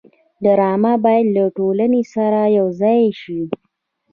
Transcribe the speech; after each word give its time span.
ډرامه 0.43 0.93
باید 1.05 1.27
له 1.35 1.43
ټولنې 1.57 2.01
سره 2.13 2.41
یوځای 2.57 3.01
شي 3.21 3.39